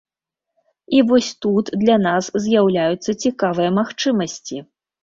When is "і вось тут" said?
0.99-1.69